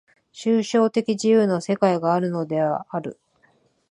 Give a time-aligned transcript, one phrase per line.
[0.33, 3.19] 抽象的自由の世界があるのである。